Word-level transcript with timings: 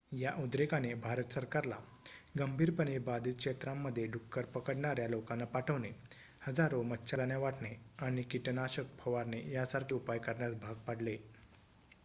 या 0.11 0.31
उद्रेकाने 0.43 0.93
भारत 0.95 1.31
सरकारला 1.31 1.75
गंभीरपणे 2.37 2.97
बाधित 2.99 3.35
क्षेत्रांमध्ये 3.35 4.05
डुक्कर 4.07 4.45
पकडणाऱ्या 4.45 5.07
लोकांना 5.09 5.45
पाठवणे 5.45 5.91
हजारो 6.41 6.81
मच्छरदाण्या 6.83 7.37
वाटणे 7.39 7.73
आणि 7.99 8.23
कीटनाशक 8.23 8.97
फवारणे 8.99 9.43
यांसारखे 9.51 9.95
उपाय 9.95 10.19
करण्यास 10.19 10.55
भाग 10.55 10.75
पाडले 10.87 11.17